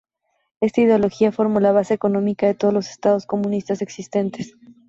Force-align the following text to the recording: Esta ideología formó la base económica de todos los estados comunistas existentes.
Esta 0.61 0.81
ideología 0.81 1.31
formó 1.31 1.59
la 1.59 1.73
base 1.73 1.93
económica 1.93 2.47
de 2.47 2.55
todos 2.55 2.73
los 2.73 2.89
estados 2.89 3.27
comunistas 3.27 3.83
existentes. 3.83 4.55